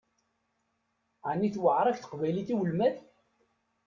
Ɛni 1.29 1.49
tewεeṛ-ak 1.53 1.97
teqbaylit 1.99 2.49
i 2.53 2.55
ulmad? 2.61 2.95